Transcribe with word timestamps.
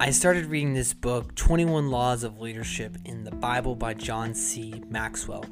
I 0.00 0.10
started 0.10 0.46
reading 0.46 0.74
this 0.74 0.94
book, 0.94 1.34
21 1.34 1.90
Laws 1.90 2.22
of 2.22 2.40
Leadership 2.40 2.96
in 3.04 3.24
the 3.24 3.32
Bible 3.32 3.74
by 3.74 3.94
John 3.94 4.32
C. 4.32 4.80
Maxwell. 4.88 5.44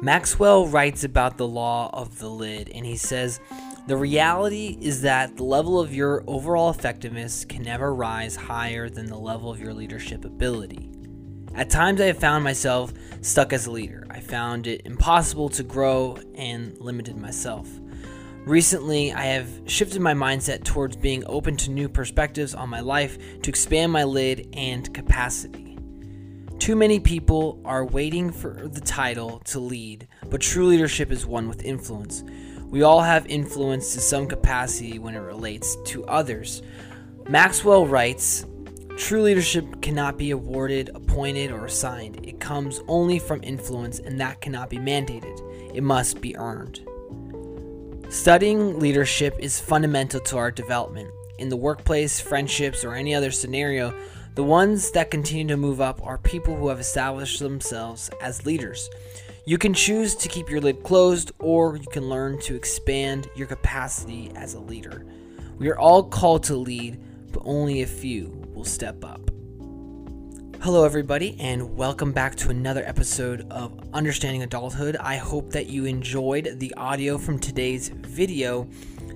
Maxwell 0.00 0.66
writes 0.66 1.04
about 1.04 1.36
the 1.36 1.46
law 1.46 1.90
of 1.92 2.18
the 2.18 2.30
lid, 2.30 2.70
and 2.70 2.86
he 2.86 2.96
says, 2.96 3.40
The 3.86 3.98
reality 3.98 4.78
is 4.80 5.02
that 5.02 5.36
the 5.36 5.44
level 5.44 5.78
of 5.78 5.94
your 5.94 6.24
overall 6.26 6.70
effectiveness 6.70 7.44
can 7.44 7.62
never 7.62 7.94
rise 7.94 8.36
higher 8.36 8.88
than 8.88 9.04
the 9.04 9.18
level 9.18 9.50
of 9.50 9.60
your 9.60 9.74
leadership 9.74 10.24
ability. 10.24 10.88
At 11.54 11.68
times, 11.68 12.00
I 12.00 12.06
have 12.06 12.18
found 12.18 12.42
myself 12.42 12.94
stuck 13.20 13.52
as 13.52 13.66
a 13.66 13.70
leader. 13.70 14.06
I 14.08 14.20
found 14.20 14.66
it 14.66 14.80
impossible 14.86 15.50
to 15.50 15.62
grow 15.62 16.16
and 16.34 16.74
limited 16.80 17.18
myself. 17.18 17.68
Recently, 18.46 19.10
I 19.10 19.24
have 19.24 19.48
shifted 19.64 20.02
my 20.02 20.12
mindset 20.12 20.64
towards 20.64 20.96
being 20.96 21.24
open 21.26 21.56
to 21.56 21.70
new 21.70 21.88
perspectives 21.88 22.54
on 22.54 22.68
my 22.68 22.80
life 22.80 23.16
to 23.40 23.48
expand 23.48 23.90
my 23.90 24.04
lid 24.04 24.48
and 24.52 24.92
capacity. 24.92 25.78
Too 26.58 26.76
many 26.76 27.00
people 27.00 27.58
are 27.64 27.86
waiting 27.86 28.30
for 28.30 28.68
the 28.68 28.82
title 28.82 29.38
to 29.46 29.60
lead, 29.60 30.08
but 30.28 30.42
true 30.42 30.66
leadership 30.66 31.10
is 31.10 31.24
one 31.24 31.48
with 31.48 31.64
influence. 31.64 32.22
We 32.66 32.82
all 32.82 33.00
have 33.00 33.26
influence 33.28 33.94
to 33.94 34.00
some 34.00 34.26
capacity 34.26 34.98
when 34.98 35.14
it 35.14 35.20
relates 35.20 35.76
to 35.86 36.04
others. 36.04 36.60
Maxwell 37.26 37.86
writes 37.86 38.44
True 38.98 39.22
leadership 39.22 39.80
cannot 39.80 40.18
be 40.18 40.32
awarded, 40.32 40.90
appointed, 40.94 41.50
or 41.50 41.64
assigned. 41.64 42.26
It 42.26 42.40
comes 42.40 42.82
only 42.88 43.18
from 43.18 43.42
influence, 43.42 44.00
and 44.00 44.20
that 44.20 44.42
cannot 44.42 44.68
be 44.68 44.76
mandated. 44.76 45.40
It 45.74 45.82
must 45.82 46.20
be 46.20 46.36
earned. 46.36 46.86
Studying 48.14 48.78
leadership 48.78 49.34
is 49.40 49.58
fundamental 49.58 50.20
to 50.20 50.36
our 50.36 50.52
development. 50.52 51.10
In 51.38 51.48
the 51.48 51.56
workplace, 51.56 52.20
friendships, 52.20 52.84
or 52.84 52.94
any 52.94 53.12
other 53.12 53.32
scenario, 53.32 53.92
the 54.36 54.44
ones 54.44 54.92
that 54.92 55.10
continue 55.10 55.48
to 55.48 55.56
move 55.56 55.80
up 55.80 56.00
are 56.06 56.16
people 56.16 56.54
who 56.54 56.68
have 56.68 56.78
established 56.78 57.40
themselves 57.40 58.10
as 58.20 58.46
leaders. 58.46 58.88
You 59.46 59.58
can 59.58 59.74
choose 59.74 60.14
to 60.14 60.28
keep 60.28 60.48
your 60.48 60.60
lid 60.60 60.84
closed, 60.84 61.32
or 61.40 61.76
you 61.76 61.88
can 61.90 62.08
learn 62.08 62.38
to 62.42 62.54
expand 62.54 63.28
your 63.34 63.48
capacity 63.48 64.30
as 64.36 64.54
a 64.54 64.60
leader. 64.60 65.04
We 65.58 65.68
are 65.68 65.78
all 65.78 66.04
called 66.04 66.44
to 66.44 66.54
lead, 66.54 67.00
but 67.32 67.42
only 67.44 67.82
a 67.82 67.86
few 67.86 68.28
will 68.54 68.64
step 68.64 69.04
up. 69.04 69.33
Hello, 70.64 70.86
everybody, 70.86 71.36
and 71.40 71.76
welcome 71.76 72.10
back 72.10 72.34
to 72.36 72.48
another 72.48 72.82
episode 72.86 73.46
of 73.50 73.78
Understanding 73.92 74.44
Adulthood. 74.44 74.96
I 74.96 75.16
hope 75.16 75.50
that 75.50 75.66
you 75.66 75.84
enjoyed 75.84 76.54
the 76.58 76.72
audio 76.78 77.18
from 77.18 77.38
today's 77.38 77.90
video. 77.90 78.66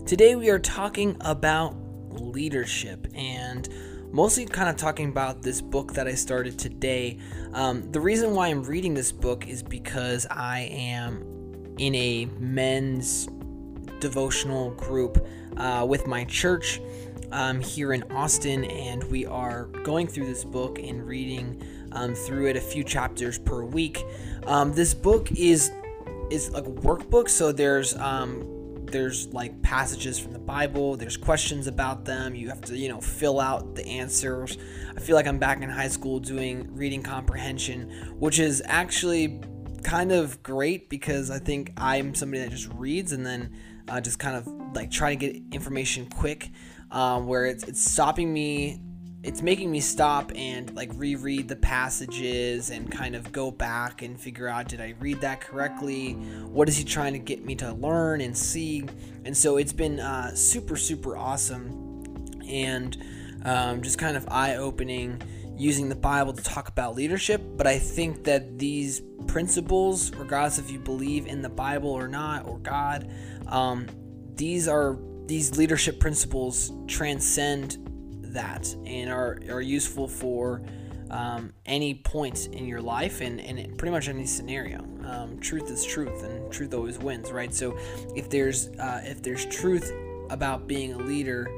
Today, 0.05 0.37
we 0.37 0.51
are 0.51 0.59
talking 0.59 1.17
about 1.23 1.75
leadership 2.11 3.07
and 3.15 3.67
mostly 4.13 4.45
kind 4.45 4.69
of 4.69 4.77
talking 4.77 5.09
about 5.09 5.41
this 5.41 5.63
book 5.63 5.95
that 5.95 6.07
I 6.07 6.17
started 6.17 6.59
today. 6.59 7.19
Um, 7.55 7.91
the 7.93 8.01
reason 8.01 8.35
why 8.35 8.49
I'm 8.49 8.63
reading 8.63 8.93
this 8.93 9.11
book 9.11 9.49
is 9.49 9.63
because 9.63 10.27
I 10.31 10.69
am 10.71 11.25
in 11.79 11.95
a 11.95 12.27
men's 12.39 13.27
devotional 14.01 14.73
group 14.73 15.27
uh, 15.57 15.87
with 15.89 16.07
my 16.07 16.25
church 16.25 16.79
um, 17.33 17.61
here 17.61 17.93
in 17.93 18.03
Austin, 18.13 18.65
and 18.65 19.05
we 19.05 19.27
are 19.27 19.65
going 19.85 20.07
through 20.07 20.27
this 20.27 20.45
book 20.45 20.79
and 20.79 21.07
reading 21.07 21.63
um, 21.93 22.15
through 22.15 22.47
it 22.47 22.57
a 22.57 22.61
few 22.61 22.85
chapters 22.85 23.39
per 23.39 23.65
week. 23.65 24.05
Um, 24.47 24.73
this 24.73 24.95
book 24.95 25.31
is 25.33 25.71
is 26.31 26.51
like 26.51 26.67
a 26.67 26.71
workbook, 26.71 27.29
so 27.29 27.53
there's 27.53 27.95
um, 27.97 28.87
there's 28.87 29.33
like 29.33 29.61
passages 29.63 30.19
from 30.19 30.33
the 30.33 30.39
Bible. 30.39 30.97
There's 30.97 31.17
questions 31.17 31.67
about 31.67 32.05
them. 32.05 32.35
You 32.35 32.49
have 32.49 32.61
to 32.63 32.77
you 32.77 32.89
know 32.89 33.01
fill 33.01 33.41
out 33.41 33.75
the 33.75 33.87
answers. 33.87 34.59
I 34.97 35.01
feel 35.01 35.17
like 35.17 35.27
I'm 35.27 35.39
back 35.39 35.63
in 35.63 35.69
high 35.69 35.89
school 35.89 36.21
doing 36.21 36.69
reading 36.75 37.03
comprehension, 37.03 37.91
which 38.19 38.39
is 38.39 38.63
actually 38.67 39.41
kind 39.83 40.13
of 40.13 40.43
great 40.43 40.89
because 40.89 41.31
I 41.31 41.39
think 41.39 41.73
I'm 41.77 42.15
somebody 42.15 42.43
that 42.43 42.51
just 42.51 42.69
reads 42.75 43.13
and 43.13 43.25
then 43.25 43.55
uh, 43.89 44.01
just 44.01 44.19
kind 44.19 44.37
of 44.37 44.47
like 44.75 44.91
try 44.91 45.15
to 45.15 45.17
get 45.17 45.43
information 45.53 46.07
quick 46.07 46.51
um, 46.91 47.27
where 47.27 47.47
it's, 47.47 47.65
it's 47.65 47.85
stopping 47.85 48.33
me 48.33 48.81
it's 49.23 49.43
making 49.43 49.71
me 49.71 49.81
stop 49.81 50.31
and 50.37 50.75
like 50.77 50.91
reread 50.95 51.49
the 51.49 51.57
passages 51.57 52.71
and 52.71 52.91
kind 52.91 53.17
of 53.17 53.33
go 53.33 53.51
back 53.51 54.03
and 54.03 54.19
figure 54.19 54.47
out 54.47 54.69
did 54.69 54.81
I 54.81 54.95
read 55.01 55.21
that 55.23 55.41
correctly? 55.41 56.13
What 56.13 56.69
is 56.69 56.77
he 56.77 56.85
trying 56.85 57.15
to 57.15 57.19
get 57.19 57.45
me 57.45 57.57
to 57.57 57.73
learn 57.73 58.21
and 58.21 58.37
see? 58.37 58.85
And 59.25 59.37
so 59.37 59.57
it's 59.57 59.73
been 59.73 59.99
uh, 59.99 60.35
super, 60.37 60.77
super 60.77 61.17
awesome 61.17 62.25
and 62.49 62.97
um, 63.45 63.83
just 63.83 63.99
kind 63.99 64.17
of 64.17 64.29
eye 64.29 64.55
opening 64.55 65.21
using 65.57 65.89
the 65.89 65.97
Bible 65.97 66.33
to 66.33 66.43
talk 66.43 66.69
about 66.69 66.95
leadership. 66.95 67.43
But 67.57 67.67
I 67.67 67.81
think 67.81 68.23
that 68.25 68.57
these 68.57 69.03
principles, 69.27 70.15
regardless 70.15 70.61
if 70.61 70.71
you 70.71 70.79
believe 70.79 71.27
in 71.27 71.43
the 71.43 71.49
Bible 71.49 71.91
or 71.91 72.07
not 72.07 72.47
or 72.47 72.59
God, 72.61 73.13
um, 73.49 73.89
these 74.37 74.69
are 74.69 74.97
these 75.29 75.57
leadership 75.59 76.01
principles 76.01 76.73
transcend 76.87 77.77
that 78.23 78.75
and 78.87 79.11
are, 79.11 79.39
are 79.51 79.61
useful 79.61 80.09
for 80.09 80.63
um, 81.11 81.53
any 81.67 81.95
point 81.95 82.47
in 82.53 82.67
your 82.67 82.81
life 82.81 83.21
and, 83.21 83.41
and 83.41 83.77
pretty 83.79 83.93
much 83.93 84.09
any 84.09 84.27
scenario. 84.27 84.81
Um, 85.05 85.39
truth 85.39 85.71
is 85.71 85.85
truth, 85.85 86.23
and 86.25 86.51
truth 86.51 86.75
always 86.75 86.99
wins, 86.99 87.31
right? 87.31 87.55
So 87.55 87.79
if 88.17 88.29
there's 88.29 88.69
uh, 88.69 89.03
if 89.05 89.23
there's 89.23 89.47
truth 89.47 89.93
about 90.31 90.67
being 90.67 90.95
a 90.95 90.99
leader, 90.99 91.49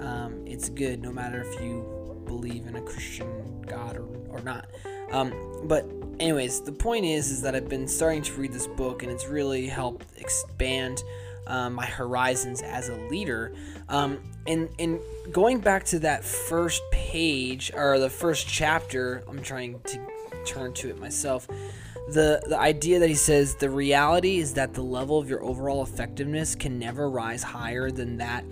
um, 0.00 0.42
it's 0.46 0.68
good 0.68 1.02
no 1.02 1.12
matter 1.12 1.42
if 1.42 1.60
you 1.60 2.22
believe 2.26 2.66
in 2.66 2.76
a 2.76 2.82
Christian 2.82 3.62
God 3.62 3.96
or, 3.96 4.06
or 4.28 4.40
not. 4.40 4.66
Um, 5.10 5.32
but 5.64 5.90
anyways, 6.20 6.62
the 6.62 6.72
point 6.72 7.04
is 7.04 7.30
is 7.30 7.42
that 7.42 7.54
I've 7.54 7.68
been 7.68 7.88
starting 7.88 8.22
to 8.22 8.32
read 8.34 8.52
this 8.52 8.66
book, 8.66 9.02
and 9.02 9.12
it's 9.12 9.26
really 9.26 9.66
helped 9.66 10.06
expand 10.18 11.02
um, 11.48 11.74
my 11.74 11.86
horizons 11.86 12.62
as 12.62 12.88
a 12.88 12.94
leader. 12.94 13.52
Um, 13.88 14.18
and 14.46 14.68
and 14.78 15.00
going 15.32 15.60
back 15.60 15.84
to 15.86 15.98
that 16.00 16.24
first 16.24 16.82
page 16.90 17.72
or 17.74 17.98
the 17.98 18.10
first 18.10 18.46
chapter, 18.46 19.24
I'm 19.28 19.42
trying 19.42 19.80
to 19.80 20.00
turn 20.44 20.72
to 20.74 20.90
it 20.90 20.98
myself. 20.98 21.46
The 22.08 22.42
the 22.46 22.58
idea 22.58 22.98
that 23.00 23.08
he 23.08 23.14
says 23.14 23.56
the 23.56 23.70
reality 23.70 24.38
is 24.38 24.54
that 24.54 24.74
the 24.74 24.82
level 24.82 25.18
of 25.18 25.28
your 25.28 25.42
overall 25.42 25.82
effectiveness 25.82 26.54
can 26.54 26.78
never 26.78 27.10
rise 27.10 27.42
higher 27.42 27.90
than 27.90 28.18
that 28.18 28.44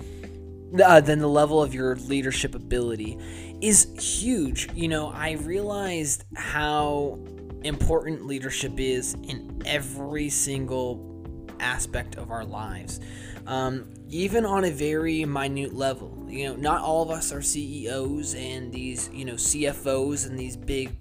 uh, 0.84 1.00
than 1.00 1.18
the 1.18 1.28
level 1.28 1.62
of 1.62 1.74
your 1.74 1.96
leadership 1.96 2.54
ability 2.54 3.18
is 3.60 3.86
huge. 3.98 4.68
You 4.74 4.88
know, 4.88 5.08
I 5.08 5.32
realized 5.32 6.24
how 6.34 7.18
important 7.62 8.26
leadership 8.26 8.78
is 8.78 9.14
in 9.14 9.62
every 9.64 10.28
single 10.28 11.15
aspect 11.60 12.16
of 12.16 12.30
our 12.30 12.44
lives, 12.44 13.00
um, 13.46 13.92
even 14.08 14.44
on 14.44 14.64
a 14.64 14.70
very 14.70 15.24
minute 15.24 15.74
level. 15.74 16.26
You 16.28 16.48
know, 16.48 16.56
not 16.56 16.82
all 16.82 17.02
of 17.02 17.10
us 17.10 17.32
are 17.32 17.42
CEOs 17.42 18.34
and 18.34 18.72
these, 18.72 19.10
you 19.12 19.24
know, 19.24 19.34
CFOs 19.34 20.26
and 20.26 20.38
these 20.38 20.56
big, 20.56 20.96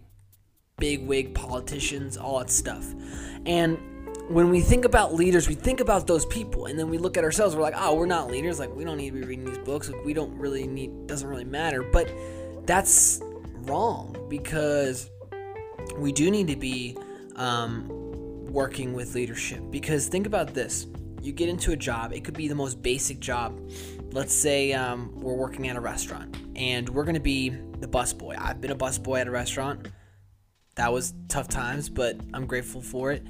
big 0.78 1.06
wig 1.06 1.34
politicians, 1.34 2.18
all 2.18 2.40
that 2.40 2.50
stuff. 2.50 2.94
And 3.46 3.78
when 4.28 4.50
we 4.50 4.62
think 4.62 4.86
about 4.86 5.14
leaders, 5.14 5.48
we 5.48 5.56
think 5.56 5.80
about 5.80 6.08
those 6.08 6.26
people, 6.26 6.66
and 6.66 6.80
then 6.80 6.90
we 6.90 6.98
look 6.98 7.18
at 7.18 7.24
ourselves. 7.24 7.56
We're 7.56 7.62
like, 7.62 7.76
oh, 7.78 7.96
we're 7.96 8.06
not 8.06 8.30
leaders. 8.32 8.60
Like, 8.60 8.74
we 8.76 8.84
don't 8.84 8.98
need 8.98 9.12
to 9.12 9.20
be 9.20 9.26
reading 9.26 9.46
these 9.46 9.58
books. 9.60 9.90
Like, 9.90 10.04
we 10.04 10.14
don't 10.14 10.36
really 10.38 10.68
need. 10.68 11.08
Doesn't 11.08 11.28
really 11.28 11.44
matter. 11.44 11.84
But 11.84 12.12
that's 12.66 13.22
wrong 13.64 14.26
because 14.30 15.10
we 15.98 16.12
do 16.12 16.32
need 16.32 16.48
to 16.48 16.56
be 16.56 16.98
um, 17.36 18.05
working 18.56 18.94
with 18.94 19.14
leadership. 19.14 19.62
Because 19.70 20.08
think 20.08 20.26
about 20.26 20.54
this. 20.54 20.88
You 21.22 21.34
get 21.34 21.50
into 21.50 21.74
a 21.74 21.76
job 21.76 22.14
it 22.14 22.24
could 22.24 22.36
be 22.36 22.48
the 22.48 22.56
most 22.56 22.82
basic 22.82 23.20
job. 23.20 23.60
Let's 24.14 24.34
say 24.34 24.72
um, 24.72 25.12
we're 25.19 25.34
working 25.36 25.68
at 25.68 25.75
a 25.75 25.81
restaurant 25.81 26.38
and 26.56 26.88
we're 26.88 27.04
going 27.04 27.16
to 27.16 27.22
be 27.22 27.50
the 27.50 27.88
busboy. 27.88 28.40
I've 28.40 28.62
been 28.62 28.72
a 28.72 28.75
busboy 28.75 29.19
at 29.19 29.28
a 29.28 29.31
restaurant. 29.31 29.90
That 30.75 30.94
was 30.94 31.13
tough 31.28 31.48
times 31.50 31.90
but 31.90 32.18
i'm 32.34 32.46
grateful 32.46 32.81
for 32.81 33.12
it. 33.12 33.24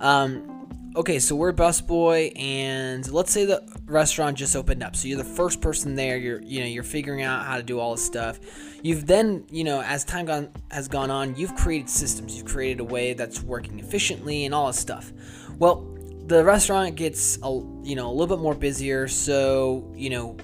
Um, 0.00 0.61
okay, 0.96 1.18
so 1.18 1.34
we're 1.34 1.52
busboy, 1.52 2.38
and 2.38 3.10
let's 3.10 3.32
say 3.32 3.44
the 3.44 3.62
restaurant 3.86 4.36
just 4.36 4.54
opened 4.54 4.82
up. 4.82 4.94
So 4.96 5.08
you're 5.08 5.18
the 5.18 5.24
first 5.24 5.60
person 5.60 5.94
there. 5.94 6.16
You're 6.16 6.42
you 6.42 6.60
know 6.60 6.66
you're 6.66 6.82
figuring 6.82 7.22
out 7.22 7.44
how 7.46 7.56
to 7.56 7.62
do 7.62 7.78
all 7.78 7.92
this 7.92 8.04
stuff. 8.04 8.38
You've 8.82 9.06
then 9.06 9.44
you 9.50 9.64
know 9.64 9.82
as 9.82 10.04
time 10.04 10.26
gone 10.26 10.50
has 10.70 10.88
gone 10.88 11.10
on, 11.10 11.36
you've 11.36 11.54
created 11.56 11.88
systems. 11.88 12.36
You've 12.36 12.46
created 12.46 12.80
a 12.80 12.84
way 12.84 13.14
that's 13.14 13.42
working 13.42 13.78
efficiently 13.78 14.44
and 14.44 14.54
all 14.54 14.66
this 14.66 14.78
stuff. 14.78 15.12
Well, 15.58 15.88
the 16.26 16.44
restaurant 16.44 16.96
gets 16.96 17.38
a 17.42 17.48
you 17.82 17.96
know 17.96 18.08
a 18.08 18.12
little 18.12 18.36
bit 18.36 18.42
more 18.42 18.54
busier, 18.54 19.08
so 19.08 19.92
you 19.94 20.10
know 20.10 20.36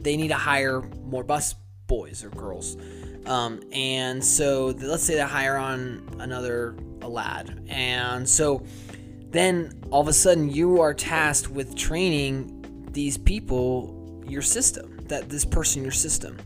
they 0.00 0.16
need 0.16 0.28
to 0.28 0.34
hire 0.34 0.82
more 1.04 1.24
bus 1.24 1.54
boys 1.86 2.24
or 2.24 2.30
girls. 2.30 2.76
Um, 3.26 3.62
and 3.72 4.22
so 4.22 4.66
let's 4.66 5.02
say 5.02 5.14
they 5.14 5.22
hire 5.22 5.56
on 5.56 6.06
another 6.18 6.76
a 7.00 7.08
lad, 7.08 7.64
and 7.68 8.28
so 8.28 8.62
then 9.34 9.72
all 9.90 10.00
of 10.00 10.08
a 10.08 10.12
sudden 10.12 10.48
you 10.48 10.80
are 10.80 10.94
tasked 10.94 11.50
with 11.50 11.76
training 11.76 12.86
these 12.92 13.18
people 13.18 14.22
your 14.26 14.42
system 14.42 14.98
that 15.08 15.28
this 15.28 15.44
person 15.44 15.82
your 15.82 15.92
system 15.92 16.38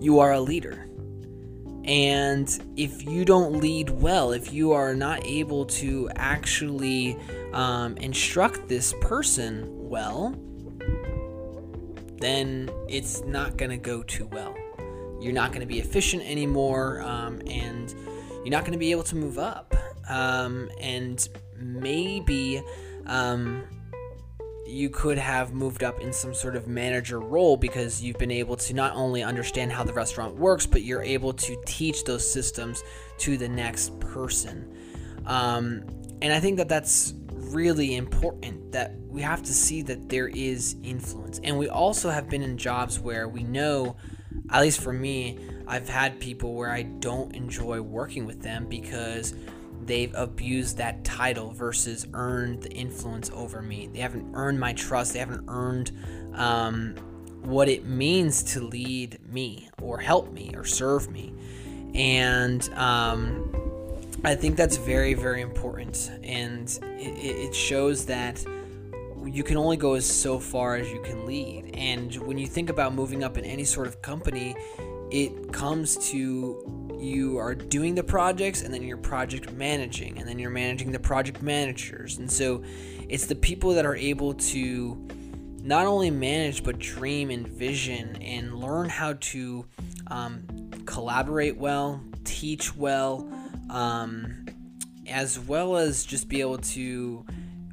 you 0.00 0.18
are 0.20 0.32
a 0.32 0.40
leader. 0.40 0.86
And 1.84 2.48
if 2.76 3.04
you 3.04 3.24
don't 3.24 3.60
lead 3.60 3.90
well, 3.90 4.32
if 4.32 4.52
you 4.52 4.72
are 4.72 4.94
not 4.94 5.24
able 5.26 5.66
to 5.66 6.10
actually 6.16 7.16
um, 7.52 7.96
instruct 7.96 8.68
this 8.68 8.94
person 9.00 9.66
well, 9.88 10.34
then 12.18 12.70
it's 12.88 13.22
not 13.24 13.56
going 13.56 13.70
to 13.70 13.76
go 13.76 14.02
too 14.02 14.26
well. 14.26 14.54
You're 15.20 15.32
not 15.32 15.50
going 15.50 15.60
to 15.60 15.66
be 15.66 15.80
efficient 15.80 16.22
anymore, 16.22 17.02
um, 17.02 17.40
and 17.46 17.94
you're 18.44 18.50
not 18.50 18.62
going 18.62 18.72
to 18.72 18.78
be 18.78 18.90
able 18.90 19.02
to 19.04 19.16
move 19.16 19.38
up. 19.38 19.74
Um, 20.08 20.70
and 20.80 21.26
maybe 21.60 22.62
um, 23.06 23.62
you 24.66 24.88
could 24.88 25.18
have 25.18 25.52
moved 25.52 25.82
up 25.82 26.00
in 26.00 26.12
some 26.12 26.32
sort 26.32 26.56
of 26.56 26.66
manager 26.66 27.20
role 27.20 27.56
because 27.56 28.02
you've 28.02 28.18
been 28.18 28.30
able 28.30 28.56
to 28.56 28.74
not 28.74 28.94
only 28.94 29.22
understand 29.22 29.72
how 29.72 29.82
the 29.82 29.92
restaurant 29.92 30.36
works, 30.36 30.66
but 30.66 30.82
you're 30.82 31.02
able 31.02 31.32
to 31.32 31.60
teach 31.66 32.04
those 32.04 32.30
systems 32.30 32.84
to 33.18 33.36
the 33.36 33.48
next 33.48 33.98
person. 34.00 34.72
Um, 35.26 35.84
and 36.22 36.32
I 36.32 36.40
think 36.40 36.56
that 36.58 36.68
that's 36.68 37.14
really 37.30 37.96
important 37.96 38.72
that 38.72 38.94
we 39.08 39.22
have 39.22 39.42
to 39.42 39.52
see 39.52 39.82
that 39.82 40.08
there 40.08 40.28
is 40.28 40.76
influence. 40.84 41.40
And 41.42 41.58
we 41.58 41.68
also 41.68 42.10
have 42.10 42.28
been 42.28 42.42
in 42.42 42.56
jobs 42.56 43.00
where 43.00 43.28
we 43.28 43.42
know, 43.42 43.96
at 44.50 44.60
least 44.60 44.80
for 44.80 44.92
me, 44.92 45.38
I've 45.66 45.88
had 45.88 46.20
people 46.20 46.54
where 46.54 46.70
I 46.70 46.82
don't 46.82 47.34
enjoy 47.34 47.80
working 47.80 48.26
with 48.26 48.42
them 48.42 48.66
because 48.68 49.34
they've 49.90 50.14
abused 50.14 50.76
that 50.76 51.02
title 51.02 51.50
versus 51.50 52.06
earned 52.14 52.62
the 52.62 52.70
influence 52.70 53.28
over 53.34 53.60
me. 53.60 53.88
They 53.92 53.98
haven't 53.98 54.34
earned 54.34 54.60
my 54.60 54.72
trust. 54.72 55.14
They 55.14 55.18
haven't 55.18 55.44
earned 55.48 55.90
um, 56.34 56.94
what 57.42 57.68
it 57.68 57.84
means 57.84 58.44
to 58.54 58.60
lead 58.60 59.18
me 59.32 59.68
or 59.82 59.98
help 59.98 60.32
me 60.32 60.52
or 60.54 60.64
serve 60.64 61.10
me. 61.10 61.34
And 61.92 62.68
um, 62.74 63.52
I 64.22 64.36
think 64.36 64.56
that's 64.56 64.76
very, 64.76 65.14
very 65.14 65.40
important. 65.40 66.12
And 66.22 66.68
it, 66.98 67.48
it 67.48 67.54
shows 67.54 68.06
that 68.06 68.44
you 69.26 69.42
can 69.42 69.56
only 69.56 69.76
go 69.76 69.94
as 69.94 70.06
so 70.06 70.38
far 70.38 70.76
as 70.76 70.88
you 70.92 71.00
can 71.02 71.26
lead. 71.26 71.74
And 71.74 72.14
when 72.26 72.38
you 72.38 72.46
think 72.46 72.70
about 72.70 72.94
moving 72.94 73.24
up 73.24 73.36
in 73.36 73.44
any 73.44 73.64
sort 73.64 73.88
of 73.88 74.00
company, 74.02 74.54
it 75.10 75.52
comes 75.52 75.96
to 76.10 76.89
you 77.02 77.38
are 77.38 77.54
doing 77.54 77.94
the 77.94 78.02
projects 78.02 78.62
and 78.62 78.72
then 78.72 78.82
you're 78.82 78.96
project 78.96 79.52
managing 79.52 80.18
and 80.18 80.28
then 80.28 80.38
you're 80.38 80.50
managing 80.50 80.92
the 80.92 80.98
project 80.98 81.42
managers. 81.42 82.18
And 82.18 82.30
so 82.30 82.62
it's 83.08 83.26
the 83.26 83.34
people 83.34 83.74
that 83.74 83.86
are 83.86 83.96
able 83.96 84.34
to 84.34 85.08
not 85.62 85.86
only 85.86 86.10
manage 86.10 86.64
but 86.64 86.78
dream 86.78 87.30
and 87.30 87.46
vision 87.46 88.16
and 88.22 88.54
learn 88.54 88.88
how 88.88 89.14
to 89.14 89.66
um, 90.08 90.42
collaborate 90.86 91.56
well, 91.56 92.02
teach 92.24 92.74
well, 92.76 93.30
um, 93.68 94.46
as 95.08 95.38
well 95.38 95.76
as 95.76 96.04
just 96.04 96.28
be 96.28 96.40
able 96.40 96.58
to 96.58 97.24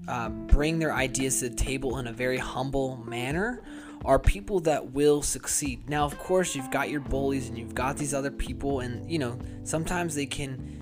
uh, 0.07 0.29
bring 0.29 0.79
their 0.79 0.93
ideas 0.93 1.39
to 1.39 1.49
the 1.49 1.55
table 1.55 1.97
in 1.97 2.07
a 2.07 2.13
very 2.13 2.37
humble 2.37 2.97
manner 2.97 3.61
are 4.05 4.19
people 4.19 4.59
that 4.61 4.91
will 4.91 5.21
succeed. 5.21 5.89
Now, 5.89 6.05
of 6.05 6.17
course, 6.17 6.55
you've 6.55 6.71
got 6.71 6.89
your 6.89 7.01
bullies 7.01 7.49
and 7.49 7.57
you've 7.57 7.75
got 7.75 7.97
these 7.97 8.13
other 8.13 8.31
people, 8.31 8.79
and 8.79 9.09
you 9.09 9.19
know, 9.19 9.39
sometimes 9.63 10.15
they 10.15 10.25
can 10.25 10.77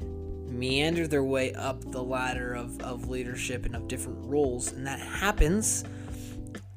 meander 0.49 1.07
their 1.07 1.23
way 1.23 1.53
up 1.53 1.81
the 1.91 2.01
ladder 2.01 2.53
of, 2.53 2.79
of 2.81 3.09
leadership 3.09 3.65
and 3.65 3.75
of 3.75 3.87
different 3.87 4.19
roles, 4.21 4.71
and 4.71 4.85
that 4.87 4.99
happens. 4.99 5.83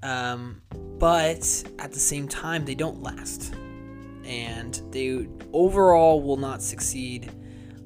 Um, 0.02 0.62
but 0.98 1.64
at 1.78 1.92
the 1.92 2.00
same 2.00 2.28
time, 2.28 2.64
they 2.64 2.74
don't 2.74 3.02
last, 3.02 3.54
and 4.24 4.80
they 4.90 5.28
overall 5.52 6.22
will 6.22 6.36
not 6.36 6.62
succeed. 6.62 7.30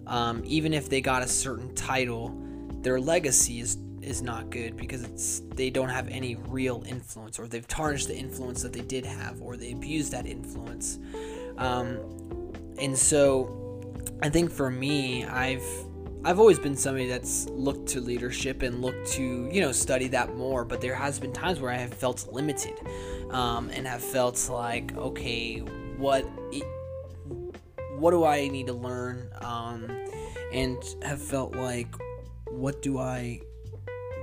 Um, 0.06 0.42
even 0.44 0.72
if 0.72 0.88
they 0.88 1.00
got 1.00 1.22
a 1.22 1.28
certain 1.28 1.74
title, 1.74 2.36
their 2.82 3.00
legacy 3.00 3.60
is 3.60 3.76
is 4.02 4.22
not 4.22 4.50
good 4.50 4.76
because 4.76 5.02
it's 5.02 5.42
they 5.54 5.70
don't 5.70 5.88
have 5.88 6.08
any 6.08 6.36
real 6.48 6.82
influence 6.86 7.38
or 7.38 7.46
they've 7.46 7.68
tarnished 7.68 8.08
the 8.08 8.16
influence 8.16 8.62
that 8.62 8.72
they 8.72 8.80
did 8.80 9.04
have 9.04 9.40
or 9.40 9.56
they 9.56 9.72
abused 9.72 10.12
that 10.12 10.26
influence. 10.26 10.98
Um, 11.58 11.98
and 12.78 12.96
so 12.96 13.58
i 14.22 14.28
think 14.28 14.50
for 14.50 14.70
me 14.70 15.24
i've 15.26 15.64
i've 16.24 16.38
always 16.38 16.58
been 16.58 16.76
somebody 16.76 17.06
that's 17.06 17.48
looked 17.50 17.88
to 17.88 18.00
leadership 18.00 18.62
and 18.62 18.80
looked 18.80 19.06
to 19.06 19.48
you 19.52 19.60
know 19.60 19.72
study 19.72 20.08
that 20.08 20.34
more 20.36 20.64
but 20.64 20.80
there 20.80 20.94
has 20.94 21.18
been 21.18 21.32
times 21.32 21.60
where 21.60 21.70
i 21.70 21.76
have 21.76 21.92
felt 21.94 22.26
limited 22.32 22.74
um, 23.30 23.70
and 23.70 23.86
have 23.86 24.02
felt 24.02 24.48
like 24.48 24.96
okay 24.96 25.58
what 25.96 26.26
what 27.96 28.10
do 28.10 28.24
i 28.24 28.48
need 28.48 28.66
to 28.66 28.72
learn? 28.72 29.28
Um, 29.42 29.88
and 30.52 30.76
have 31.02 31.22
felt 31.22 31.54
like 31.54 31.94
what 32.46 32.82
do 32.82 32.98
i 32.98 33.40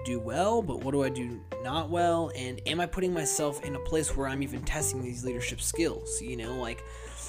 do 0.05 0.19
well, 0.19 0.61
but 0.61 0.83
what 0.83 0.91
do 0.91 1.03
I 1.03 1.09
do 1.09 1.41
not 1.63 1.89
well? 1.89 2.31
And 2.35 2.61
am 2.65 2.79
I 2.79 2.85
putting 2.85 3.13
myself 3.13 3.63
in 3.63 3.75
a 3.75 3.79
place 3.79 4.15
where 4.15 4.27
I'm 4.27 4.43
even 4.43 4.61
testing 4.63 5.01
these 5.01 5.23
leadership 5.23 5.61
skills? 5.61 6.21
You 6.21 6.37
know, 6.37 6.55
like 6.55 6.83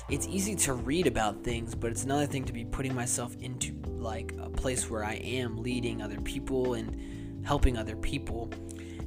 it's 0.08 0.26
easy 0.26 0.54
to 0.56 0.74
read 0.74 1.06
about 1.06 1.42
things, 1.44 1.74
but 1.74 1.90
it's 1.90 2.04
another 2.04 2.26
thing 2.26 2.44
to 2.44 2.52
be 2.52 2.64
putting 2.64 2.94
myself 2.94 3.36
into 3.40 3.72
like 3.86 4.34
a 4.40 4.50
place 4.50 4.90
where 4.90 5.04
I 5.04 5.14
am 5.14 5.62
leading 5.62 6.02
other 6.02 6.20
people 6.20 6.74
and 6.74 7.46
helping 7.46 7.76
other 7.76 7.96
people. 7.96 8.50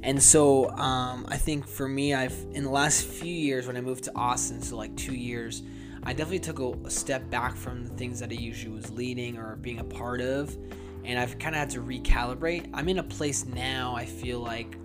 And 0.02 0.22
so 0.22 0.70
um, 0.70 1.26
I 1.28 1.36
think 1.36 1.66
for 1.66 1.88
me, 1.88 2.14
I've 2.14 2.36
in 2.52 2.64
the 2.64 2.70
last 2.70 3.04
few 3.04 3.32
years 3.32 3.66
when 3.66 3.76
I 3.76 3.80
moved 3.80 4.04
to 4.04 4.12
Austin, 4.14 4.60
so 4.60 4.76
like 4.76 4.94
two 4.96 5.14
years, 5.14 5.62
I 6.02 6.12
definitely 6.12 6.40
took 6.40 6.58
a, 6.58 6.72
a 6.86 6.90
step 6.90 7.28
back 7.30 7.56
from 7.56 7.84
the 7.84 7.94
things 7.94 8.20
that 8.20 8.30
I 8.30 8.34
usually 8.34 8.74
was 8.74 8.90
leading 8.90 9.38
or 9.38 9.56
being 9.56 9.78
a 9.78 9.84
part 9.84 10.20
of 10.20 10.56
and 11.04 11.18
I've 11.18 11.38
kind 11.38 11.54
of 11.54 11.60
had 11.60 11.70
to 11.70 11.80
recalibrate. 11.80 12.70
I'm 12.72 12.88
in 12.88 12.98
a 12.98 13.02
place 13.02 13.44
now, 13.46 13.94
I 13.94 14.04
feel 14.04 14.40
like, 14.40 14.76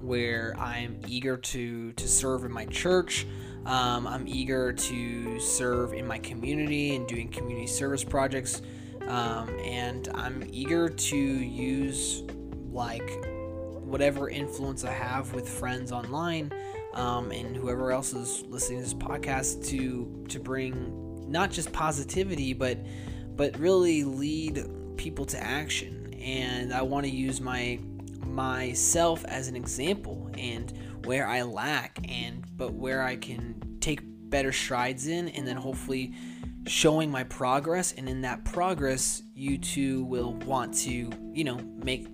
where 0.00 0.54
I'm 0.58 0.98
eager 1.08 1.36
to, 1.36 1.92
to 1.92 2.08
serve 2.08 2.44
in 2.44 2.52
my 2.52 2.66
church. 2.66 3.26
Um, 3.66 4.06
I'm 4.06 4.28
eager 4.28 4.72
to 4.72 5.40
serve 5.40 5.94
in 5.94 6.06
my 6.06 6.18
community 6.18 6.94
and 6.94 7.06
doing 7.06 7.28
community 7.28 7.66
service 7.66 8.04
projects. 8.04 8.62
Um, 9.06 9.48
and 9.60 10.08
I'm 10.14 10.48
eager 10.52 10.88
to 10.88 11.16
use 11.16 12.22
like 12.70 13.08
whatever 13.84 14.28
influence 14.28 14.84
I 14.84 14.92
have 14.92 15.32
with 15.32 15.48
friends 15.48 15.92
online 15.92 16.52
um, 16.94 17.30
and 17.30 17.56
whoever 17.56 17.92
else 17.92 18.12
is 18.12 18.44
listening 18.48 18.78
to 18.78 18.84
this 18.84 18.94
podcast 18.94 19.66
to 19.68 20.24
to 20.28 20.40
bring 20.40 21.30
not 21.30 21.50
just 21.50 21.72
positivity 21.72 22.54
but 22.54 22.78
but 23.36 23.56
really 23.58 24.04
lead 24.04 24.64
people 24.96 25.24
to 25.26 25.42
action. 25.42 26.14
And 26.20 26.72
I 26.72 26.82
want 26.82 27.04
to 27.06 27.10
use 27.10 27.40
my 27.40 27.78
myself 28.24 29.24
as 29.26 29.48
an 29.48 29.54
example 29.54 30.30
and 30.36 30.72
where 31.04 31.28
I 31.28 31.42
lack 31.42 31.98
and 32.08 32.44
but 32.56 32.72
where 32.72 33.02
I 33.02 33.16
can 33.16 33.78
take 33.80 34.00
better 34.04 34.50
strides 34.50 35.06
in 35.06 35.28
and 35.28 35.46
then 35.46 35.56
hopefully 35.56 36.14
showing 36.66 37.10
my 37.10 37.24
progress. 37.24 37.92
And 37.92 38.08
in 38.08 38.22
that 38.22 38.44
progress 38.44 39.22
you 39.34 39.58
too 39.58 40.04
will 40.04 40.32
want 40.32 40.74
to 40.74 41.10
you 41.32 41.44
know 41.44 41.58
make 41.76 42.08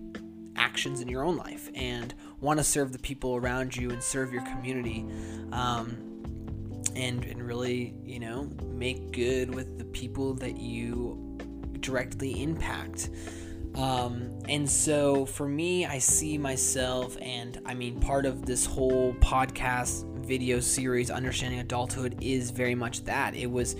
actions 0.57 1.01
in 1.01 1.09
your 1.09 1.25
own 1.25 1.37
life 1.37 1.71
and 1.75 2.15
want 2.41 2.59
to 2.59 2.65
serve 2.65 2.93
the 2.93 2.99
people 2.99 3.37
around 3.37 3.77
you 3.77 3.91
and 3.91 4.03
serve 4.03 4.33
your 4.33 4.43
community 4.43 5.07
um, 5.53 5.97
and 6.95 7.25
and 7.25 7.43
really 7.43 7.95
you 8.05 8.19
know 8.21 8.49
make 8.67 9.13
good 9.13 9.55
with 9.55 9.79
the 9.79 9.85
people 9.87 10.35
that 10.35 10.59
you 10.59 11.30
directly 11.81 12.43
impact. 12.43 13.11
Um, 13.75 14.39
and 14.49 14.69
so 14.69 15.27
for 15.27 15.49
me, 15.49 15.87
I 15.87 15.99
see 15.99 16.37
myself, 16.39 17.17
and 17.21 17.61
I 17.65 17.75
mean, 17.75 18.01
part 18.01 18.27
of 18.27 18.45
this 18.45 18.67
whole 18.67 19.15
podcast 19.15 20.07
video 20.25 20.61
series, 20.61 21.11
Understanding 21.11 21.61
Adulthood, 21.61 22.19
is 22.21 22.51
very 22.51 22.75
much 22.75 23.05
that. 23.05 23.35
It 23.35 23.51
was, 23.51 23.77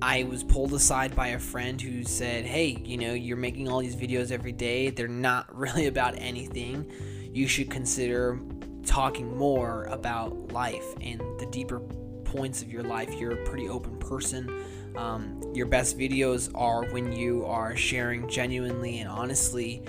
I 0.00 0.24
was 0.24 0.42
pulled 0.42 0.72
aside 0.72 1.14
by 1.14 1.28
a 1.28 1.38
friend 1.38 1.80
who 1.80 2.02
said, 2.04 2.44
Hey, 2.44 2.80
you 2.84 2.96
know, 2.96 3.12
you're 3.12 3.36
making 3.36 3.68
all 3.68 3.80
these 3.80 3.96
videos 3.96 4.32
every 4.32 4.52
day, 4.52 4.90
they're 4.90 5.08
not 5.08 5.54
really 5.56 5.86
about 5.86 6.14
anything. 6.18 6.90
You 7.32 7.46
should 7.46 7.70
consider 7.70 8.40
talking 8.84 9.36
more 9.36 9.84
about 9.84 10.52
life 10.52 10.84
and 11.00 11.20
the 11.38 11.46
deeper 11.46 11.80
points 12.24 12.62
of 12.62 12.72
your 12.72 12.82
life. 12.82 13.14
You're 13.14 13.32
a 13.32 13.44
pretty 13.44 13.68
open 13.68 13.98
person. 13.98 14.64
Um, 14.96 15.40
your 15.54 15.66
best 15.66 15.98
videos 15.98 16.50
are 16.54 16.84
when 16.90 17.12
you 17.12 17.44
are 17.46 17.76
sharing 17.76 18.28
genuinely 18.28 19.00
and 19.00 19.08
honestly, 19.08 19.82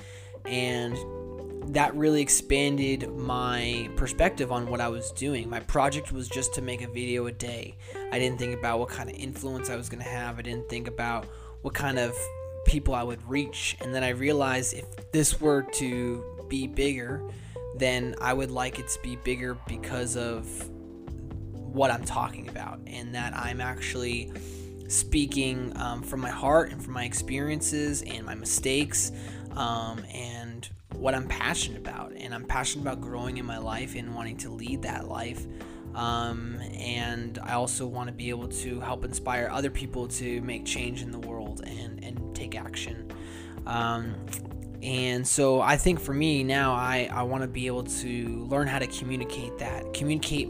and 0.45 0.97
that 1.73 1.95
really 1.95 2.21
expanded 2.21 3.09
my 3.15 3.89
perspective 3.95 4.51
on 4.51 4.67
what 4.67 4.81
I 4.81 4.89
was 4.89 5.11
doing. 5.11 5.49
My 5.49 5.61
project 5.61 6.11
was 6.11 6.27
just 6.27 6.53
to 6.55 6.61
make 6.61 6.81
a 6.81 6.87
video 6.87 7.27
a 7.27 7.31
day. 7.31 7.77
I 8.11 8.19
didn't 8.19 8.37
think 8.37 8.57
about 8.57 8.79
what 8.79 8.89
kind 8.89 9.09
of 9.09 9.15
influence 9.15 9.69
I 9.69 9.75
was 9.75 9.89
going 9.89 10.03
to 10.03 10.09
have, 10.09 10.39
I 10.39 10.41
didn't 10.41 10.69
think 10.69 10.87
about 10.87 11.25
what 11.61 11.73
kind 11.73 11.97
of 11.97 12.15
people 12.65 12.93
I 12.93 13.03
would 13.03 13.27
reach. 13.29 13.77
And 13.81 13.93
then 13.93 14.03
I 14.03 14.09
realized 14.09 14.73
if 14.73 14.85
this 15.11 15.39
were 15.39 15.63
to 15.73 16.23
be 16.47 16.67
bigger, 16.67 17.21
then 17.75 18.15
I 18.21 18.33
would 18.33 18.51
like 18.51 18.79
it 18.79 18.87
to 18.89 18.99
be 19.01 19.15
bigger 19.17 19.57
because 19.67 20.15
of 20.15 20.47
what 21.53 21.89
I'm 21.89 22.03
talking 22.03 22.49
about 22.49 22.79
and 22.85 23.15
that 23.15 23.35
I'm 23.35 23.59
actually 23.59 24.31
speaking 24.87 25.75
um, 25.77 26.01
from 26.01 26.19
my 26.19 26.29
heart 26.29 26.71
and 26.71 26.83
from 26.83 26.93
my 26.93 27.05
experiences 27.05 28.01
and 28.03 28.25
my 28.25 28.35
mistakes 28.35 29.11
um, 29.51 30.03
and 30.13 30.69
what 30.95 31.15
I'm 31.15 31.27
passionate 31.27 31.79
about. 31.79 32.13
And 32.13 32.33
I'm 32.33 32.45
passionate 32.45 32.83
about 32.83 33.01
growing 33.01 33.37
in 33.37 33.45
my 33.45 33.57
life 33.57 33.95
and 33.95 34.13
wanting 34.15 34.37
to 34.37 34.49
lead 34.49 34.83
that 34.83 35.07
life. 35.07 35.45
Um, 35.95 36.59
and 36.73 37.37
I 37.43 37.53
also 37.53 37.85
want 37.85 38.07
to 38.07 38.13
be 38.13 38.29
able 38.29 38.47
to 38.47 38.79
help 38.79 39.05
inspire 39.05 39.49
other 39.51 39.69
people 39.69 40.07
to 40.09 40.41
make 40.41 40.65
change 40.65 41.01
in 41.01 41.11
the 41.11 41.19
world 41.19 41.61
and, 41.65 42.03
and 42.03 42.35
take 42.35 42.55
action. 42.55 43.11
Um, 43.65 44.15
and 44.81 45.25
so 45.25 45.61
I 45.61 45.77
think 45.77 45.99
for 45.99 46.13
me 46.13 46.43
now, 46.43 46.73
I, 46.73 47.09
I 47.11 47.23
want 47.23 47.43
to 47.43 47.47
be 47.47 47.67
able 47.67 47.83
to 47.83 48.45
learn 48.49 48.67
how 48.67 48.79
to 48.79 48.87
communicate 48.87 49.57
that, 49.59 49.93
communicate 49.93 50.49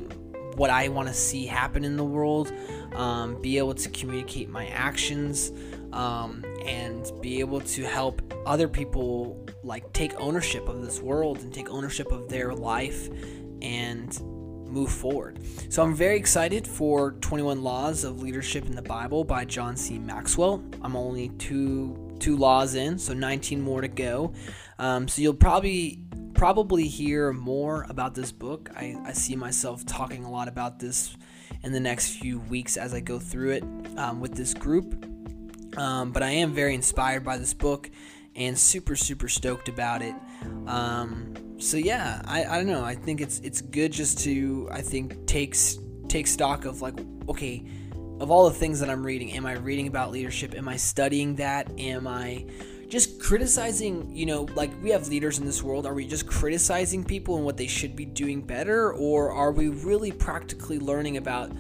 what 0.56 0.70
I 0.70 0.88
want 0.88 1.08
to 1.08 1.14
see 1.14 1.46
happen 1.46 1.84
in 1.84 1.98
the 1.98 2.04
world, 2.04 2.52
um, 2.96 3.42
be 3.42 3.58
able 3.58 3.74
to 3.74 3.90
communicate 3.90 4.50
my 4.50 4.68
actions, 4.68 5.52
um, 5.92 6.44
and 6.66 7.12
be 7.22 7.40
able 7.40 7.62
to 7.62 7.84
help 7.84 8.22
other 8.46 8.68
people 8.68 9.46
like 9.64 9.92
take 9.94 10.14
ownership 10.20 10.68
of 10.68 10.82
this 10.82 11.00
world 11.00 11.40
and 11.40 11.54
take 11.54 11.70
ownership 11.70 12.12
of 12.12 12.30
their 12.30 12.54
life 12.54 13.10
and 13.62 14.20
move 14.74 14.92
forward. 14.92 15.40
So 15.70 15.84
I'm 15.84 15.94
very 15.94 16.18
excited 16.18 16.68
for 16.68 17.14
21 17.14 17.64
Laws 17.64 18.04
of 18.04 18.22
Leadership 18.22 18.66
in 18.66 18.76
the 18.76 18.82
Bible 18.82 19.24
by 19.24 19.46
John 19.46 19.78
C. 19.78 20.00
Maxwell. 20.00 20.64
I'm 20.82 20.96
only 20.96 21.30
two 21.30 22.00
two 22.20 22.38
laws 22.38 22.76
in, 22.76 22.98
so 22.98 23.14
19 23.14 23.62
more 23.62 23.82
to 23.82 23.88
go. 23.88 24.34
Um, 24.80 25.08
so 25.08 25.22
you'll 25.22 25.34
probably 25.34 26.00
probably 26.34 26.88
hear 26.88 27.32
more 27.32 27.86
about 27.90 28.16
this 28.16 28.32
book. 28.32 28.70
I, 28.76 28.98
I 29.06 29.14
see 29.14 29.36
myself 29.36 29.86
talking 29.86 30.24
a 30.24 30.32
lot 30.32 30.48
about 30.48 30.80
this 30.80 31.16
in 31.64 31.72
the 31.72 31.80
next 31.80 32.18
few 32.18 32.40
weeks 32.40 32.78
as 32.78 32.94
I 32.94 33.00
go 33.00 33.20
through 33.20 33.52
it 33.52 33.64
um, 33.98 34.20
with 34.20 34.36
this 34.36 34.54
group. 34.54 35.06
Um, 35.78 36.12
but 36.12 36.22
I 36.22 36.30
am 36.32 36.54
very 36.54 36.76
inspired 36.76 37.24
by 37.24 37.38
this 37.38 37.54
book 37.54 37.90
and 38.36 38.58
super 38.58 38.96
super 38.96 39.28
stoked 39.28 39.70
about 39.70 40.02
it. 40.02 40.16
Um, 40.68 41.34
so 41.60 41.78
yeah, 41.78 42.22
I, 42.26 42.46
I 42.46 42.58
don't 42.58 42.68
know. 42.68 42.84
I 42.84 42.96
think 42.96 43.22
it's 43.22 43.40
it's 43.40 43.62
good 43.62 43.92
just 43.92 44.20
to 44.20 44.68
I 44.72 44.82
think 44.82 45.26
takes 45.26 45.78
take 46.08 46.28
stock 46.28 46.66
of 46.66 46.82
like 46.82 47.00
okay, 47.30 47.64
of 48.20 48.30
all 48.30 48.50
the 48.50 48.56
things 48.56 48.80
that 48.80 48.90
I'm 48.90 49.06
reading. 49.06 49.32
Am 49.34 49.46
I 49.46 49.54
reading 49.54 49.88
about 49.88 50.12
leadership? 50.12 50.56
Am 50.56 50.68
I 50.68 50.78
studying 50.78 51.36
that? 51.36 51.72
Am 51.80 52.08
I 52.08 52.46
just 52.90 53.20
criticizing, 53.20 54.16
you 54.16 54.26
know, 54.26 54.44
like 54.56 54.72
we 54.82 54.90
have 54.92 55.08
leaders 55.08 55.40
in 55.40 55.46
this 55.46 55.64
world. 55.64 55.86
Are 55.86 55.94
we 55.94 56.06
just 56.08 56.28
criticizing 56.28 57.04
people 57.04 57.36
and 57.36 57.46
what 57.46 57.58
they 57.58 57.68
should 57.68 57.96
be 57.96 58.06
doing 58.06 58.42
better? 58.42 58.94
Or 58.94 59.32
are 59.32 59.52
we 59.52 59.70
really 59.70 60.12
practically 60.12 60.80
learning 60.80 61.18
about 61.18 61.52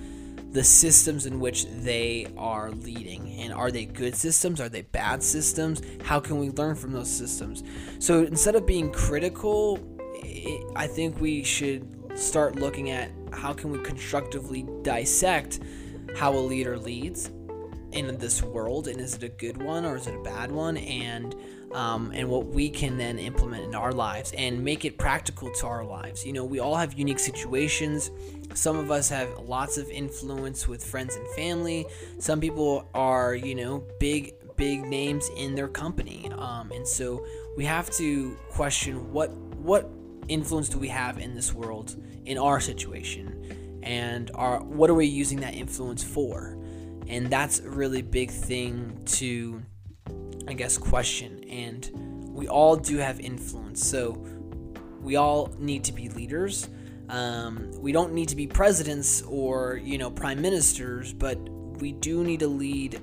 the 0.51 0.63
systems 0.63 1.25
in 1.25 1.39
which 1.39 1.65
they 1.65 2.27
are 2.37 2.71
leading? 2.71 3.31
And 3.39 3.53
are 3.53 3.71
they 3.71 3.85
good 3.85 4.15
systems? 4.15 4.61
Are 4.61 4.69
they 4.69 4.83
bad 4.83 5.23
systems? 5.23 5.81
How 6.03 6.19
can 6.19 6.37
we 6.37 6.51
learn 6.51 6.75
from 6.75 6.91
those 6.91 7.09
systems? 7.09 7.63
So 7.99 8.23
instead 8.23 8.55
of 8.55 8.65
being 8.67 8.91
critical, 8.91 9.79
I 10.75 10.87
think 10.87 11.19
we 11.19 11.43
should 11.43 12.17
start 12.17 12.57
looking 12.57 12.91
at 12.91 13.09
how 13.31 13.53
can 13.53 13.71
we 13.71 13.79
constructively 13.79 14.67
dissect 14.83 15.59
how 16.15 16.31
a 16.31 16.37
leader 16.37 16.77
leads 16.77 17.31
in 17.93 18.17
this 18.17 18.41
world 18.41 18.87
and 18.87 18.99
is 18.99 19.15
it 19.15 19.23
a 19.23 19.29
good 19.29 19.57
one 19.57 19.85
or 19.85 19.95
is 19.95 20.07
it 20.07 20.15
a 20.15 20.23
bad 20.23 20.51
one? 20.51 20.77
And 20.77 21.35
um, 21.73 22.11
and 22.13 22.29
what 22.29 22.45
we 22.45 22.69
can 22.69 22.97
then 22.97 23.17
implement 23.17 23.63
in 23.63 23.73
our 23.73 23.91
lives 23.91 24.31
and 24.37 24.63
make 24.63 24.85
it 24.85 24.99
practical 24.99 25.51
to 25.53 25.65
our 25.65 25.83
lives. 25.83 26.25
You 26.25 26.33
know 26.33 26.45
we 26.45 26.59
all 26.59 26.75
have 26.75 26.93
unique 26.93 27.19
situations. 27.19 28.11
Some 28.53 28.77
of 28.77 28.91
us 28.91 29.09
have 29.09 29.29
lots 29.39 29.77
of 29.77 29.89
influence 29.89 30.67
with 30.67 30.85
friends 30.85 31.15
and 31.15 31.27
family. 31.29 31.87
Some 32.19 32.39
people 32.39 32.89
are 32.93 33.33
you 33.33 33.55
know 33.55 33.83
big 33.99 34.35
big 34.55 34.83
names 34.85 35.29
in 35.35 35.55
their 35.55 35.67
company. 35.67 36.29
Um, 36.37 36.71
and 36.71 36.87
so 36.87 37.25
we 37.57 37.65
have 37.65 37.89
to 37.91 38.35
question 38.49 39.11
what 39.11 39.31
what 39.31 39.89
influence 40.27 40.69
do 40.69 40.77
we 40.77 40.87
have 40.89 41.17
in 41.17 41.33
this 41.33 41.53
world 41.53 41.95
in 42.25 42.37
our 42.37 42.59
situation? 42.59 43.79
And 43.83 44.31
our 44.35 44.63
what 44.63 44.89
are 44.89 44.93
we 44.93 45.07
using 45.07 45.39
that 45.41 45.53
influence 45.53 46.03
for 46.03 46.57
and 47.07 47.29
that's 47.29 47.59
a 47.59 47.69
really 47.69 48.01
big 48.01 48.31
thing 48.31 49.01
to, 49.05 49.61
I 50.47 50.53
guess, 50.53 50.77
question. 50.77 51.43
And 51.49 51.89
we 52.33 52.47
all 52.47 52.75
do 52.75 52.97
have 52.97 53.19
influence. 53.19 53.85
So 53.85 54.25
we 55.01 55.15
all 55.15 55.53
need 55.59 55.83
to 55.85 55.93
be 55.93 56.09
leaders. 56.09 56.69
Um, 57.09 57.71
we 57.79 57.91
don't 57.91 58.13
need 58.13 58.29
to 58.29 58.35
be 58.35 58.47
presidents 58.47 59.21
or, 59.23 59.79
you 59.83 59.97
know, 59.97 60.09
prime 60.09 60.41
ministers, 60.41 61.13
but 61.13 61.37
we 61.79 61.91
do 61.91 62.23
need 62.23 62.39
to 62.39 62.47
lead 62.47 63.01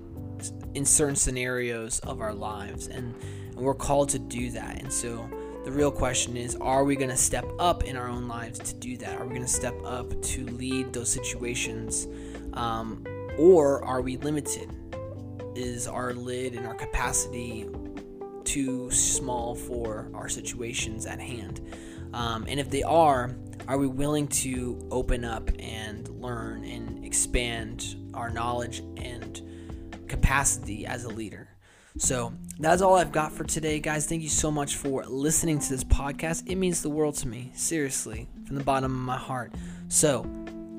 in 0.74 0.84
certain 0.84 1.16
scenarios 1.16 1.98
of 2.00 2.20
our 2.20 2.32
lives. 2.32 2.86
And, 2.86 3.14
and 3.50 3.56
we're 3.56 3.74
called 3.74 4.08
to 4.10 4.18
do 4.18 4.50
that. 4.50 4.80
And 4.80 4.92
so 4.92 5.28
the 5.64 5.70
real 5.70 5.90
question 5.90 6.36
is 6.36 6.56
are 6.56 6.84
we 6.84 6.96
going 6.96 7.10
to 7.10 7.16
step 7.16 7.44
up 7.58 7.84
in 7.84 7.96
our 7.96 8.08
own 8.08 8.26
lives 8.26 8.58
to 8.60 8.74
do 8.74 8.96
that? 8.98 9.20
Are 9.20 9.24
we 9.24 9.30
going 9.30 9.42
to 9.42 9.48
step 9.48 9.74
up 9.84 10.20
to 10.22 10.46
lead 10.46 10.92
those 10.92 11.12
situations? 11.12 12.08
Um, 12.54 13.04
or 13.40 13.82
are 13.86 14.02
we 14.02 14.18
limited? 14.18 14.68
Is 15.56 15.88
our 15.88 16.12
lid 16.12 16.54
and 16.54 16.66
our 16.66 16.74
capacity 16.74 17.66
too 18.44 18.90
small 18.90 19.54
for 19.54 20.10
our 20.14 20.28
situations 20.28 21.06
at 21.06 21.20
hand? 21.20 21.60
Um, 22.12 22.44
and 22.46 22.60
if 22.60 22.68
they 22.68 22.82
are, 22.82 23.34
are 23.66 23.78
we 23.78 23.86
willing 23.86 24.28
to 24.28 24.86
open 24.90 25.24
up 25.24 25.50
and 25.58 26.06
learn 26.20 26.64
and 26.64 27.02
expand 27.02 27.96
our 28.12 28.28
knowledge 28.28 28.80
and 28.98 29.40
capacity 30.06 30.84
as 30.84 31.04
a 31.04 31.08
leader? 31.08 31.48
So 31.96 32.34
that's 32.58 32.82
all 32.82 32.96
I've 32.96 33.12
got 33.12 33.32
for 33.32 33.44
today, 33.44 33.80
guys. 33.80 34.06
Thank 34.06 34.22
you 34.22 34.28
so 34.28 34.50
much 34.50 34.76
for 34.76 35.02
listening 35.06 35.60
to 35.60 35.68
this 35.70 35.84
podcast. 35.84 36.46
It 36.46 36.56
means 36.56 36.82
the 36.82 36.90
world 36.90 37.14
to 37.16 37.28
me, 37.28 37.52
seriously, 37.54 38.28
from 38.46 38.56
the 38.56 38.64
bottom 38.64 38.92
of 38.92 39.00
my 39.00 39.16
heart. 39.16 39.54
So, 39.88 40.26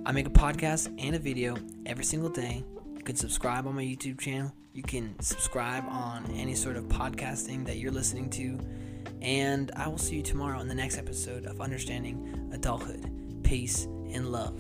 I 0.04 0.12
make 0.12 0.26
a 0.26 0.32
podcast 0.32 0.94
and 0.98 1.16
a 1.16 1.20
video 1.20 1.56
every 1.86 2.04
single 2.04 2.30
day. 2.30 2.64
You 2.96 3.04
can 3.04 3.16
subscribe 3.16 3.68
on 3.68 3.76
my 3.76 3.84
YouTube 3.84 4.20
channel. 4.20 4.52
You 4.74 4.82
can 4.82 5.20
subscribe 5.20 5.84
on 5.88 6.26
any 6.32 6.56
sort 6.56 6.76
of 6.76 6.86
podcasting 6.86 7.66
that 7.68 7.78
you're 7.78 7.92
listening 7.92 8.30
to. 8.32 8.60
And 9.22 9.72
I 9.76 9.88
will 9.88 10.00
see 10.00 10.16
you 10.16 10.24
tomorrow 10.24 10.60
in 10.60 10.68
the 10.68 10.76
next 10.76 10.98
episode 10.98 11.46
of 11.46 11.62
Understanding 11.62 12.50
Adulthood. 12.52 13.44
Peace 13.44 13.86
and 14.12 14.32
love. 14.32 14.60